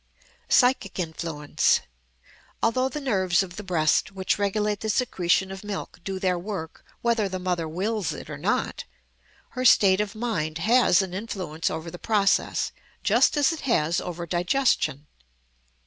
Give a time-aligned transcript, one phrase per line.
[0.49, 1.81] Psychic Influence.
[2.63, 6.83] Although the nerves of the breast which regulate the secretion of milk do their work
[7.03, 8.85] whether the mother wills it or not,
[9.49, 12.71] her state of mind has an influence over the process,
[13.03, 15.05] just as it has over digestion.